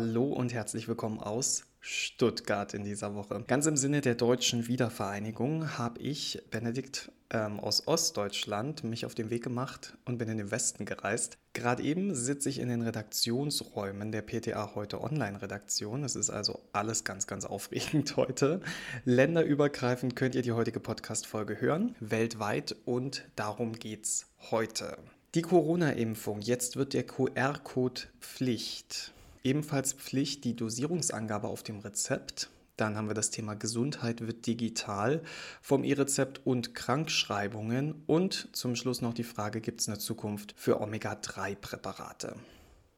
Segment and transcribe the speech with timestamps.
[0.00, 3.44] Hallo und herzlich willkommen aus Stuttgart in dieser Woche.
[3.46, 9.28] Ganz im Sinne der deutschen Wiedervereinigung habe ich, Benedikt ähm, aus Ostdeutschland, mich auf den
[9.28, 11.36] Weg gemacht und bin in den Westen gereist.
[11.52, 16.02] Gerade eben sitze ich in den Redaktionsräumen der PTA heute Online-Redaktion.
[16.02, 18.62] Es ist also alles ganz, ganz aufregend heute.
[19.04, 24.96] Länderübergreifend könnt ihr die heutige Podcast-Folge hören, weltweit und darum geht's heute.
[25.34, 26.40] Die Corona-Impfung.
[26.40, 29.12] Jetzt wird der QR-Code Pflicht.
[29.42, 32.50] Ebenfalls Pflicht die Dosierungsangabe auf dem Rezept.
[32.76, 35.22] Dann haben wir das Thema Gesundheit wird digital
[35.60, 38.02] vom E-Rezept und Krankschreibungen.
[38.06, 42.36] Und zum Schluss noch die Frage, gibt es eine Zukunft für Omega-3-Präparate?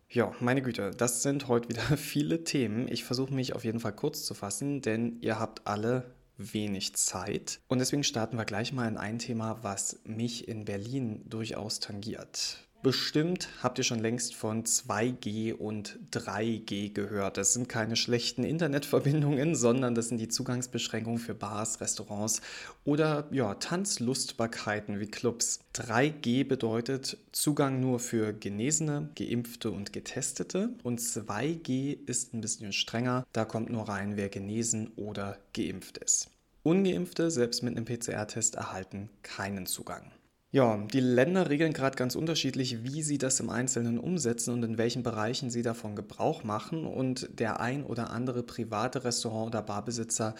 [0.08, 2.86] Ja, meine Güte, das sind heute wieder viele Themen.
[2.88, 6.04] Ich versuche mich auf jeden Fall kurz zu fassen, denn ihr habt alle
[6.36, 7.60] wenig Zeit.
[7.68, 12.58] Und deswegen starten wir gleich mal in ein Thema, was mich in Berlin durchaus tangiert.
[12.82, 17.36] Bestimmt habt ihr schon längst von 2G und 3G gehört.
[17.36, 22.40] Das sind keine schlechten Internetverbindungen, sondern das sind die Zugangsbeschränkungen für Bars, Restaurants
[22.84, 25.60] oder ja, Tanzlustbarkeiten wie Clubs.
[25.76, 33.24] 3G bedeutet Zugang nur für Genesene, Geimpfte und Getestete und 2G ist ein bisschen strenger.
[33.32, 36.30] Da kommt nur rein, wer genesen oder geimpft ist.
[36.64, 40.10] Ungeimpfte, selbst mit einem PCR-Test, erhalten keinen Zugang.
[40.54, 44.76] Ja, die Länder regeln gerade ganz unterschiedlich, wie sie das im Einzelnen umsetzen und in
[44.76, 46.84] welchen Bereichen sie davon Gebrauch machen.
[46.84, 50.34] Und der ein oder andere private Restaurant- oder Barbesitzer,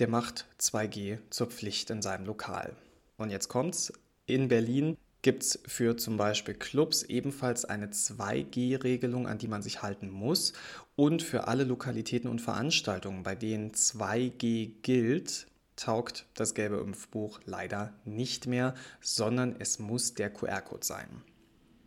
[0.00, 2.74] der macht 2G zur Pflicht in seinem Lokal.
[3.18, 3.92] Und jetzt kommt's.
[4.26, 9.80] In Berlin gibt es für zum Beispiel Clubs ebenfalls eine 2G-Regelung, an die man sich
[9.80, 10.54] halten muss.
[10.96, 15.46] Und für alle Lokalitäten und Veranstaltungen, bei denen 2G gilt,
[15.82, 21.22] taugt das gelbe Impfbuch leider nicht mehr, sondern es muss der QR-Code sein.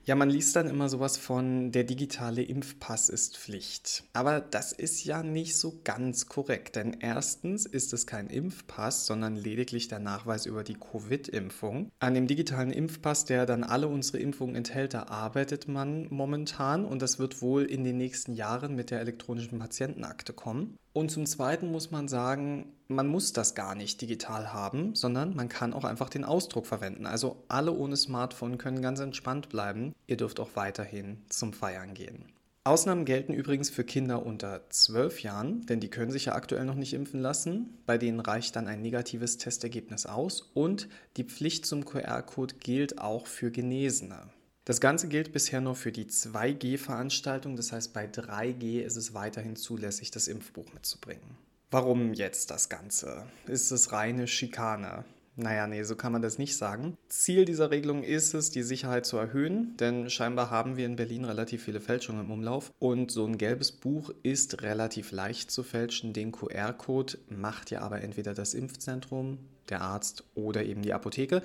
[0.08, 4.04] Ja, man liest dann immer sowas von, der digitale Impfpass ist Pflicht.
[4.14, 9.36] Aber das ist ja nicht so ganz korrekt, denn erstens ist es kein Impfpass, sondern
[9.36, 11.90] lediglich der Nachweis über die Covid-Impfung.
[11.98, 17.02] An dem digitalen Impfpass, der dann alle unsere Impfungen enthält, da arbeitet man momentan und
[17.02, 20.78] das wird wohl in den nächsten Jahren mit der elektronischen Patientenakte kommen.
[20.94, 25.50] Und zum Zweiten muss man sagen, man muss das gar nicht digital haben, sondern man
[25.50, 27.06] kann auch einfach den Ausdruck verwenden.
[27.06, 29.94] Also alle ohne Smartphone können ganz entspannt bleiben.
[30.08, 32.26] Ihr dürft auch weiterhin zum Feiern gehen.
[32.64, 36.74] Ausnahmen gelten übrigens für Kinder unter 12 Jahren, denn die können sich ja aktuell noch
[36.74, 37.78] nicht impfen lassen.
[37.86, 43.28] Bei denen reicht dann ein negatives Testergebnis aus und die Pflicht zum QR-Code gilt auch
[43.28, 44.30] für Genesene.
[44.66, 49.56] Das Ganze gilt bisher nur für die 2G-Veranstaltung, das heißt bei 3G ist es weiterhin
[49.56, 51.38] zulässig, das Impfbuch mitzubringen.
[51.70, 53.28] Warum jetzt das Ganze?
[53.46, 55.06] Ist es reine Schikane?
[55.38, 56.98] Naja, nee, so kann man das nicht sagen.
[57.10, 61.26] Ziel dieser Regelung ist es, die Sicherheit zu erhöhen, denn scheinbar haben wir in Berlin
[61.26, 66.14] relativ viele Fälschungen im Umlauf und so ein gelbes Buch ist relativ leicht zu fälschen.
[66.14, 71.42] Den QR-Code macht ja aber entweder das Impfzentrum, der Arzt oder eben die Apotheke.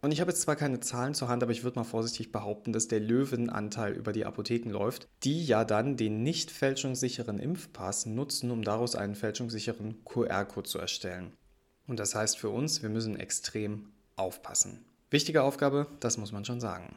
[0.00, 2.72] Und ich habe jetzt zwar keine Zahlen zur Hand, aber ich würde mal vorsichtig behaupten,
[2.72, 8.50] dass der Löwenanteil über die Apotheken läuft, die ja dann den nicht fälschungssicheren Impfpass nutzen,
[8.50, 11.32] um daraus einen fälschungssicheren QR-Code zu erstellen.
[11.86, 14.84] Und das heißt für uns, wir müssen extrem aufpassen.
[15.10, 16.96] Wichtige Aufgabe, das muss man schon sagen.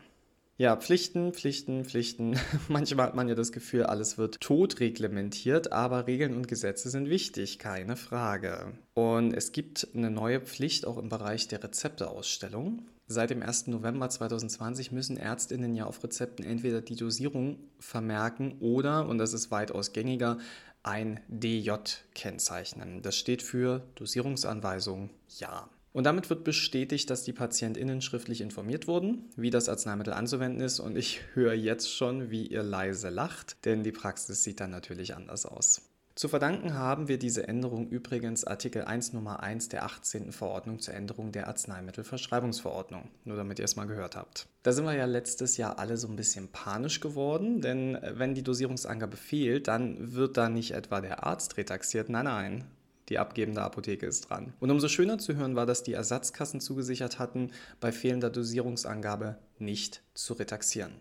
[0.60, 2.36] Ja, Pflichten, Pflichten, Pflichten.
[2.68, 7.10] Manchmal hat man ja das Gefühl, alles wird tot reglementiert, aber Regeln und Gesetze sind
[7.10, 8.74] wichtig, keine Frage.
[8.96, 12.88] Und es gibt eine neue Pflicht auch im Bereich der Rezepteausstellung.
[13.06, 13.68] Seit dem 1.
[13.68, 19.52] November 2020 müssen Ärztinnen ja auf Rezepten entweder die Dosierung vermerken oder, und das ist
[19.52, 20.40] weitaus gängiger,
[20.88, 21.74] ein DJ
[22.16, 23.02] kennzeichnen.
[23.02, 25.10] Das steht für Dosierungsanweisung
[25.40, 25.70] Ja.
[25.94, 30.80] Und damit wird bestätigt, dass die PatientInnen schriftlich informiert wurden, wie das Arzneimittel anzuwenden ist.
[30.80, 35.16] Und ich höre jetzt schon, wie ihr leise lacht, denn die Praxis sieht dann natürlich
[35.16, 35.82] anders aus.
[36.18, 40.32] Zu verdanken haben wir diese Änderung übrigens Artikel 1 Nummer 1 der 18.
[40.32, 44.48] Verordnung zur Änderung der Arzneimittelverschreibungsverordnung, nur damit ihr es mal gehört habt.
[44.64, 48.34] Da sind wir ja letztes Jahr alle so ein bisschen panisch geworden, denn äh, wenn
[48.34, 52.64] die Dosierungsangabe fehlt, dann wird da nicht etwa der Arzt retaxiert, nein, nein,
[53.10, 54.54] die abgebende Apotheke ist dran.
[54.60, 60.02] Und umso schöner zu hören war, dass die Ersatzkassen zugesichert hatten, bei fehlender Dosierungsangabe nicht
[60.16, 60.94] zu retaxieren.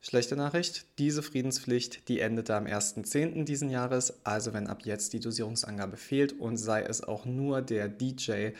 [0.00, 3.44] Schlechte Nachricht, diese Friedenspflicht, die endete am 1.10.
[3.44, 7.88] diesen Jahres, also wenn ab jetzt die Dosierungsangabe fehlt und sei es auch nur der
[7.88, 8.50] DJ,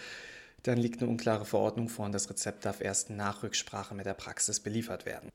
[0.64, 4.14] dann liegt eine unklare Verordnung vor und das Rezept darf erst nach Rücksprache mit der
[4.14, 5.30] Praxis beliefert werden.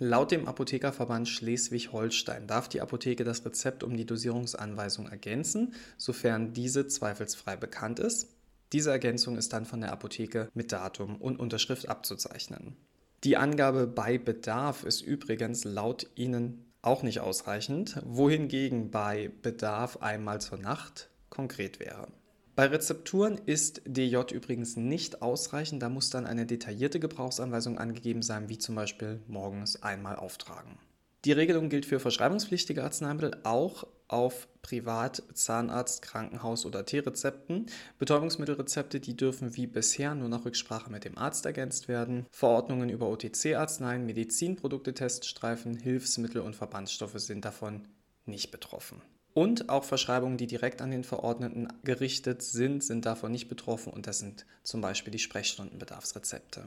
[0.00, 6.88] Laut dem Apothekerverband Schleswig-Holstein darf die Apotheke das Rezept um die Dosierungsanweisung ergänzen, sofern diese
[6.88, 8.26] zweifelsfrei bekannt ist.
[8.72, 12.76] Diese Ergänzung ist dann von der Apotheke mit Datum und Unterschrift abzuzeichnen.
[13.24, 20.42] Die Angabe bei Bedarf ist übrigens laut Ihnen auch nicht ausreichend, wohingegen bei Bedarf einmal
[20.42, 22.08] zur Nacht konkret wäre.
[22.54, 28.50] Bei Rezepturen ist DJ übrigens nicht ausreichend, da muss dann eine detaillierte Gebrauchsanweisung angegeben sein,
[28.50, 30.78] wie zum Beispiel morgens einmal auftragen.
[31.24, 37.66] Die Regelung gilt für verschreibungspflichtige Arzneimittel auch auf Privat-, Zahnarzt-, Krankenhaus- oder T-Rezepten.
[37.98, 42.26] Betäubungsmittelrezepte, die dürfen wie bisher nur nach Rücksprache mit dem Arzt ergänzt werden.
[42.30, 47.88] Verordnungen über OTC-Arzneien, Medizinprodukte, Teststreifen, Hilfsmittel und Verbandsstoffe sind davon
[48.26, 49.02] nicht betroffen.
[49.34, 54.06] Und auch Verschreibungen, die direkt an den Verordneten gerichtet sind, sind davon nicht betroffen und
[54.06, 56.64] das sind zum Beispiel die Sprechstundenbedarfsrezepte.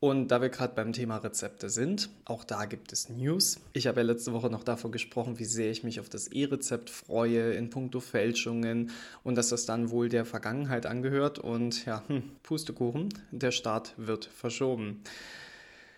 [0.00, 3.58] Und da wir gerade beim Thema Rezepte sind, auch da gibt es News.
[3.72, 6.88] Ich habe ja letzte Woche noch davon gesprochen, wie sehr ich mich auf das E-Rezept
[6.88, 8.92] freue in puncto Fälschungen
[9.24, 11.40] und dass das dann wohl der Vergangenheit angehört.
[11.40, 15.02] Und ja, hm, Pustekuchen, der Start wird verschoben.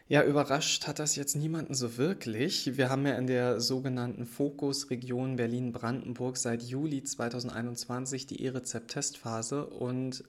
[0.09, 2.79] Ja, überrascht hat das jetzt niemanden so wirklich.
[2.79, 10.25] Wir haben ja in der sogenannten Fokusregion Berlin-Brandenburg seit Juli 2021 die E-Rezept-Testphase und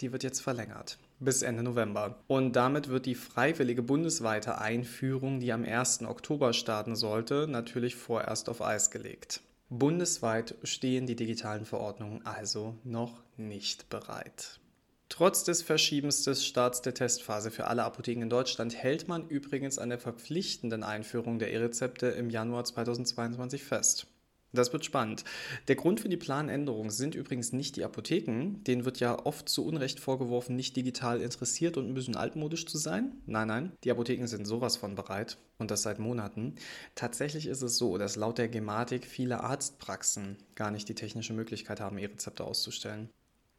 [0.00, 2.18] die wird jetzt verlängert bis Ende November.
[2.26, 6.02] Und damit wird die freiwillige bundesweite Einführung, die am 1.
[6.02, 9.40] Oktober starten sollte, natürlich vorerst auf Eis gelegt.
[9.68, 14.60] Bundesweit stehen die digitalen Verordnungen also noch nicht bereit.
[15.08, 19.78] Trotz des Verschiebens des Starts der Testphase für alle Apotheken in Deutschland hält man übrigens
[19.78, 24.06] an der verpflichtenden Einführung der E-Rezepte im Januar 2022 fest.
[24.54, 25.24] Das wird spannend.
[25.68, 28.62] Der Grund für die Planänderung sind übrigens nicht die Apotheken.
[28.66, 32.76] Denen wird ja oft zu Unrecht vorgeworfen, nicht digital interessiert und ein bisschen altmodisch zu
[32.76, 33.14] sein.
[33.24, 36.56] Nein, nein, die Apotheken sind sowas von bereit und das seit Monaten.
[36.94, 41.80] Tatsächlich ist es so, dass laut der Gematik viele Arztpraxen gar nicht die technische Möglichkeit
[41.80, 43.08] haben, E-Rezepte auszustellen.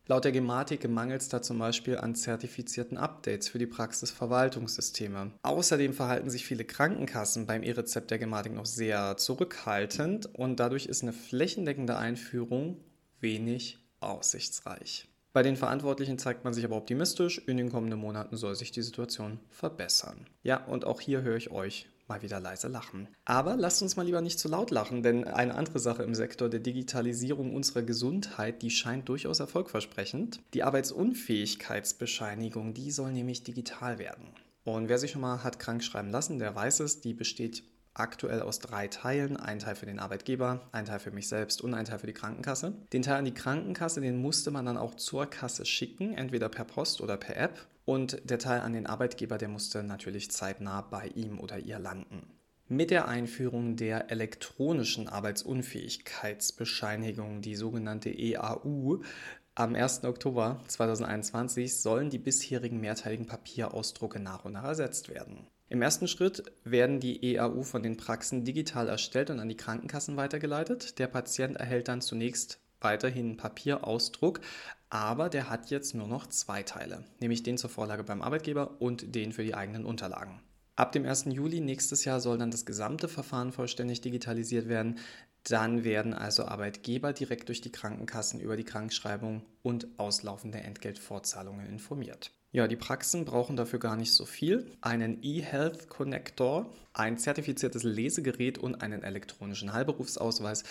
[0.06, 5.32] Laut der Gematik mangelt es da zum Beispiel an zertifizierten Updates für die Praxisverwaltungssysteme.
[5.44, 11.04] Außerdem verhalten sich viele Krankenkassen beim E-Rezept der Gematik noch sehr zurückhaltend und dadurch ist
[11.04, 12.82] eine flächendeckende Einführung
[13.22, 15.08] wenig aussichtsreich.
[15.32, 18.82] Bei den Verantwortlichen zeigt man sich aber optimistisch, in den kommenden Monaten soll sich die
[18.82, 20.28] Situation verbessern.
[20.44, 23.08] Ja, und auch hier höre ich euch mal wieder leise lachen.
[23.26, 26.48] Aber lasst uns mal lieber nicht zu laut lachen, denn eine andere Sache im Sektor
[26.48, 30.40] der Digitalisierung unserer Gesundheit, die scheint durchaus erfolgversprechend.
[30.54, 34.28] Die Arbeitsunfähigkeitsbescheinigung, die soll nämlich digital werden.
[34.64, 37.64] Und wer sich schon mal hat krank schreiben lassen, der weiß es, die besteht
[37.94, 39.38] aktuell aus drei Teilen.
[39.38, 42.14] Ein Teil für den Arbeitgeber, ein Teil für mich selbst und ein Teil für die
[42.14, 42.74] Krankenkasse.
[42.92, 46.66] Den Teil an die Krankenkasse, den musste man dann auch zur Kasse schicken, entweder per
[46.66, 47.66] Post oder per App.
[47.86, 52.24] Und der Teil an den Arbeitgeber, der musste natürlich zeitnah bei ihm oder ihr landen.
[52.70, 59.02] Mit der Einführung der elektronischen Arbeitsunfähigkeitsbescheinigung, die sogenannte EAU,
[59.56, 60.06] am 1.
[60.06, 65.46] Oktober 2021 sollen die bisherigen mehrteiligen Papierausdrucke nach und nach ersetzt werden.
[65.70, 70.18] Im ersten Schritt werden die EAU von den Praxen digital erstellt und an die Krankenkassen
[70.18, 71.00] weitergeleitet.
[71.00, 74.42] Der Patient erhält dann zunächst weiterhin Papierausdruck,
[74.90, 79.16] aber der hat jetzt nur noch zwei Teile, nämlich den zur Vorlage beim Arbeitgeber und
[79.16, 80.42] den für die eigenen Unterlagen.
[80.76, 81.26] Ab dem 1.
[81.30, 84.98] Juli nächstes Jahr soll dann das gesamte Verfahren vollständig digitalisiert werden.
[85.44, 92.32] Dann werden also Arbeitgeber direkt durch die Krankenkassen über die Krankschreibung und auslaufende Entgeltfortzahlungen informiert.
[92.54, 94.68] Ja, die Praxen brauchen dafür gar nicht so viel.
[94.80, 100.64] Einen eHealth Connector, ein zertifiziertes Lesegerät und einen elektronischen Heilberufsausweis.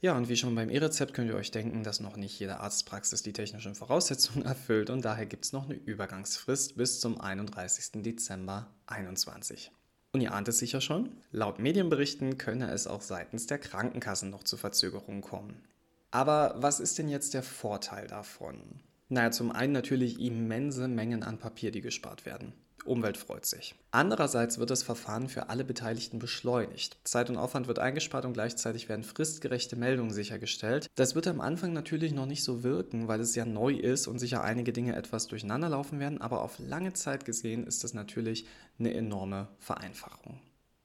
[0.00, 3.22] Ja, und wie schon beim E-Rezept könnt ihr euch denken, dass noch nicht jede Arztpraxis
[3.22, 8.02] die technischen Voraussetzungen erfüllt und daher gibt es noch eine Übergangsfrist bis zum 31.
[8.02, 9.70] Dezember 2021.
[10.12, 14.42] Und ihr ahnt es sicher schon, laut Medienberichten könne es auch seitens der Krankenkassen noch
[14.42, 15.62] zu Verzögerungen kommen.
[16.10, 18.80] Aber was ist denn jetzt der Vorteil davon?
[19.10, 22.52] Naja, zum einen natürlich immense Mengen an Papier, die gespart werden.
[22.84, 23.74] Umwelt freut sich.
[23.90, 26.96] Andererseits wird das Verfahren für alle Beteiligten beschleunigt.
[27.04, 30.88] Zeit und Aufwand wird eingespart und gleichzeitig werden fristgerechte Meldungen sichergestellt.
[30.94, 34.20] Das wird am Anfang natürlich noch nicht so wirken, weil es ja neu ist und
[34.20, 38.46] sicher einige Dinge etwas durcheinander laufen werden, aber auf lange Zeit gesehen ist das natürlich
[38.78, 40.40] eine enorme Vereinfachung.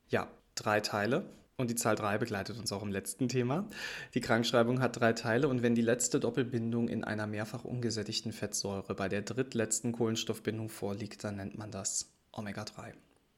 [0.09, 1.25] Ja, drei Teile.
[1.57, 3.65] Und die Zahl 3 begleitet uns auch im letzten Thema.
[4.13, 8.93] Die Krankschreibung hat drei Teile und wenn die letzte Doppelbindung in einer mehrfach ungesättigten Fettsäure
[8.93, 12.93] bei der drittletzten Kohlenstoffbindung vorliegt, dann nennt man das Omega-3.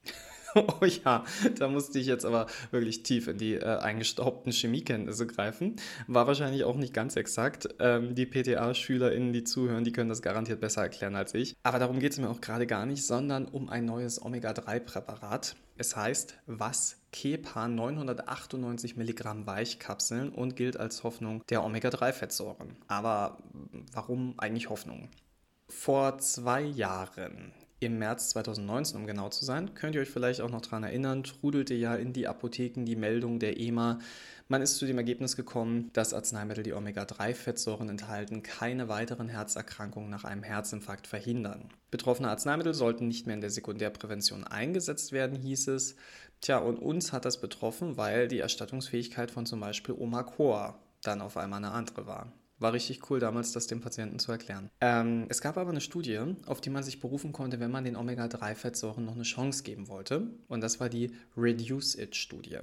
[0.55, 1.25] oh ja,
[1.59, 5.75] da musste ich jetzt aber wirklich tief in die äh, eingestaubten Chemiekenntnisse greifen.
[6.07, 7.67] War wahrscheinlich auch nicht ganz exakt.
[7.79, 11.55] Ähm, die PTA-SchülerInnen, die zuhören, die können das garantiert besser erklären als ich.
[11.63, 15.55] Aber darum geht es mir auch gerade gar nicht, sondern um ein neues Omega-3-Präparat.
[15.77, 22.75] Es heißt was Kepa 998 Milligramm Weichkapseln und gilt als Hoffnung der Omega-3-Fettsäuren.
[22.87, 23.39] Aber
[23.91, 25.09] warum eigentlich Hoffnung?
[25.67, 30.49] Vor zwei Jahren Im März 2019, um genau zu sein, könnt ihr euch vielleicht auch
[30.49, 33.99] noch daran erinnern, trudelte ja in die Apotheken die Meldung der EMA.
[34.47, 40.23] Man ist zu dem Ergebnis gekommen, dass Arzneimittel, die Omega-3-Fettsäuren enthalten, keine weiteren Herzerkrankungen nach
[40.23, 41.69] einem Herzinfarkt verhindern.
[41.91, 45.97] Betroffene Arzneimittel sollten nicht mehr in der Sekundärprävention eingesetzt werden, hieß es.
[46.41, 51.37] Tja, und uns hat das betroffen, weil die Erstattungsfähigkeit von zum Beispiel Omacor dann auf
[51.37, 52.33] einmal eine andere war.
[52.59, 54.71] War richtig cool damals, das dem Patienten zu erklären.
[54.81, 57.95] Ähm, es gab aber eine Studie, auf die man sich berufen konnte, wenn man den
[57.95, 60.31] Omega-3-Fettsäuren noch eine Chance geben wollte.
[60.47, 62.59] Und das war die Reduce-It-Studie.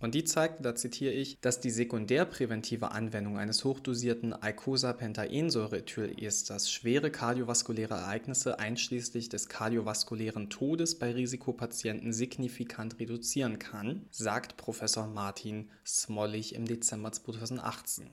[0.00, 7.92] Und die zeigte, da zitiere ich, dass die sekundärpräventive Anwendung eines hochdosierten Eicosapentaensäure-Ethylesters schwere kardiovaskuläre
[7.94, 16.64] Ereignisse einschließlich des kardiovaskulären Todes bei Risikopatienten signifikant reduzieren kann, sagt Professor Martin Smollig im
[16.64, 18.08] Dezember 2018.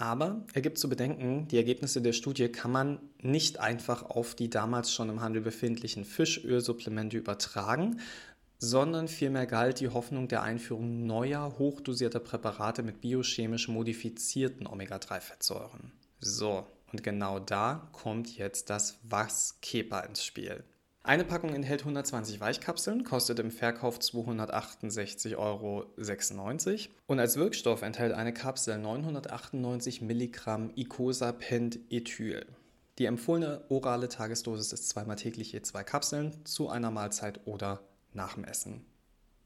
[0.00, 4.48] Aber er gibt zu bedenken, die Ergebnisse der Studie kann man nicht einfach auf die
[4.48, 7.98] damals schon im Handel befindlichen Fischölsupplemente übertragen,
[8.58, 15.90] sondern vielmehr galt die Hoffnung der Einführung neuer, hochdosierter Präparate mit biochemisch modifizierten Omega-3-Fettsäuren.
[16.20, 20.62] So, und genau da kommt jetzt das Was-Kepa ins Spiel.
[21.08, 25.86] Eine Packung enthält 120 Weichkapseln, kostet im Verkauf 268,96 Euro.
[27.06, 32.44] Und als Wirkstoff enthält eine Kapsel 998 Milligramm Icosapent-Ethyl.
[32.98, 37.80] Die empfohlene orale Tagesdosis ist zweimal täglich je zwei Kapseln zu einer Mahlzeit oder
[38.12, 38.84] nach dem Essen.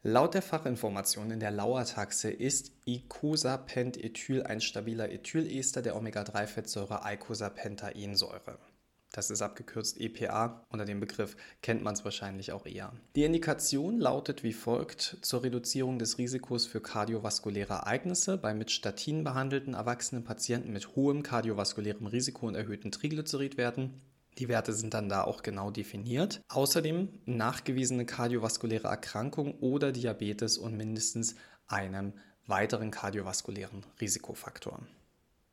[0.03, 8.59] Laut der Fachinformation in der Lauertaxe ist Icosapent-Ethyl ein stabiler Ethylester der Omega-3-Fettsäure Eicosapentaensäure.
[9.13, 10.65] Das ist abgekürzt EPA.
[10.71, 12.93] Unter dem Begriff kennt man es wahrscheinlich auch eher.
[13.15, 19.23] Die Indikation lautet wie folgt zur Reduzierung des Risikos für kardiovaskuläre Ereignisse bei mit Statin
[19.23, 24.01] behandelten erwachsenen Patienten mit hohem kardiovaskulärem Risiko und erhöhten Triglyceridwerten.
[24.39, 26.41] Die Werte sind dann da auch genau definiert.
[26.49, 31.35] Außerdem nachgewiesene kardiovaskuläre Erkrankung oder Diabetes und mindestens
[31.67, 32.15] einem
[32.47, 34.81] weiteren kardiovaskulären Risikofaktor.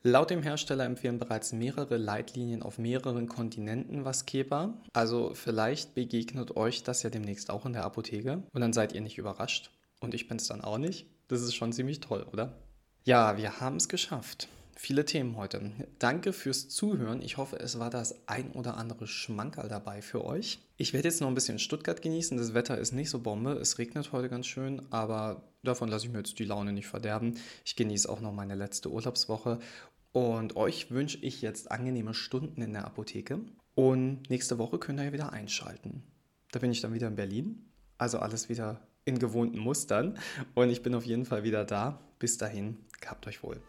[0.02, 4.72] Laut dem Hersteller empfehlen bereits mehrere Leitlinien auf mehreren Kontinenten Vaskepa.
[4.94, 9.02] Also vielleicht begegnet euch das ja demnächst auch in der Apotheke und dann seid ihr
[9.02, 9.70] nicht überrascht.
[10.00, 11.06] Und ich bin es dann auch nicht.
[11.28, 12.56] Das ist schon ziemlich toll, oder?
[13.04, 14.48] Ja, wir haben es geschafft.
[14.82, 15.72] Viele Themen heute.
[15.98, 17.20] Danke fürs Zuhören.
[17.20, 20.58] Ich hoffe, es war das ein oder andere Schmankerl dabei für euch.
[20.78, 22.38] Ich werde jetzt noch ein bisschen Stuttgart genießen.
[22.38, 23.52] Das Wetter ist nicht so Bombe.
[23.52, 27.34] Es regnet heute ganz schön, aber davon lasse ich mir jetzt die Laune nicht verderben.
[27.66, 29.58] Ich genieße auch noch meine letzte Urlaubswoche
[30.12, 33.40] und euch wünsche ich jetzt angenehme Stunden in der Apotheke.
[33.74, 36.02] Und nächste Woche könnt ihr wieder einschalten.
[36.52, 37.72] Da bin ich dann wieder in Berlin.
[37.98, 40.18] Also alles wieder in gewohnten Mustern.
[40.54, 42.00] Und ich bin auf jeden Fall wieder da.
[42.18, 43.62] Bis dahin, gehabt euch wohl.